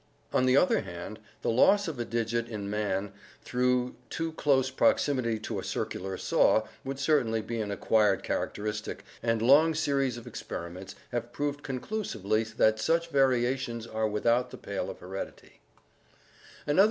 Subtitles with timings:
[0.33, 3.13] On the other hand, the loss of a digit in man
[3.43, 9.43] through too close proximity to a circular saw would certainly be an acquired characteristic and
[9.43, 14.89] long series of experiments have proved conclu sively that such variations are without the pale
[14.89, 15.59] of heredity.